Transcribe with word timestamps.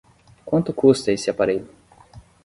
Quanto 0.43 0.73
custa 0.73 1.11
esse 1.11 1.29
aparelho? 1.29 1.69